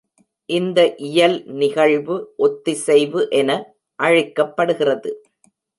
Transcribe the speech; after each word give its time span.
இந்த 0.49 0.79
இயல் 1.07 1.37
நிகழ்வு 1.59 2.15
ஒத்திசைவு 2.37 3.23
என 3.41 3.49
அழைக்கப்படுகிறது. 3.99 5.11